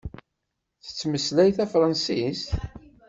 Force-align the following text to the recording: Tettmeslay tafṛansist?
Tettmeslay 0.85 1.49
tafṛansist? 1.57 2.49